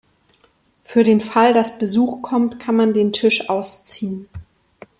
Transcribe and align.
Für 0.83 1.03
den 1.03 1.21
Fall, 1.21 1.53
dass 1.53 1.77
Besuch 1.77 2.23
kommt, 2.23 2.59
kann 2.59 2.75
man 2.75 2.91
den 2.91 3.13
Tisch 3.13 3.49
ausziehen. 3.51 4.27